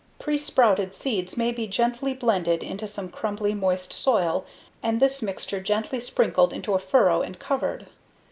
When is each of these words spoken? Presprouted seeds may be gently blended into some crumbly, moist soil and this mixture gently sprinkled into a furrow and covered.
Presprouted 0.17 0.95
seeds 0.95 1.37
may 1.37 1.51
be 1.51 1.67
gently 1.67 2.15
blended 2.15 2.63
into 2.63 2.87
some 2.87 3.07
crumbly, 3.07 3.53
moist 3.53 3.93
soil 3.93 4.47
and 4.81 4.99
this 4.99 5.21
mixture 5.21 5.59
gently 5.61 5.99
sprinkled 5.99 6.51
into 6.51 6.73
a 6.73 6.79
furrow 6.79 7.21
and 7.21 7.37
covered. 7.37 7.85